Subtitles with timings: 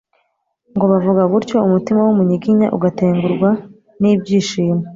[0.73, 3.49] ngo bavuga gutyo umutima w'Umunyiginya ugatengurwa
[4.01, 4.83] n'ibyishimo.